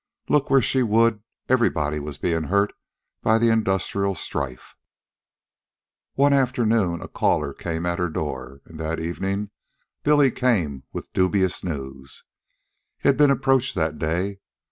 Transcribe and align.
Look 0.29 0.49
where 0.49 0.63
she 0.63 0.81
would, 0.81 1.21
everybody 1.47 1.99
was 1.99 2.17
being 2.17 2.45
hurt 2.45 2.73
by 3.21 3.37
the 3.37 3.49
industrial 3.49 4.15
strife. 4.15 4.75
One 6.15 6.33
afternoon 6.33 6.93
came 6.97 7.01
a 7.05 7.07
caller 7.07 7.55
at 7.63 7.99
her 7.99 8.09
door, 8.09 8.61
and 8.65 8.79
that 8.79 8.99
evening 8.99 9.51
came 10.01 10.01
Billy 10.41 10.81
with 10.91 11.13
dubious 11.13 11.63
news. 11.63 12.23
He 12.97 13.09
had 13.09 13.15
been 13.17 13.29
approached 13.29 13.75
that 13.75 13.99
day. 13.99 14.39